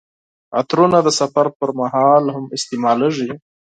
[0.59, 3.31] عطرونه د سفر پر مهال هم استعمالیږي.